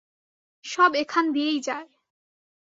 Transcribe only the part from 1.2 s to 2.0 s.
দিয়েই যায়।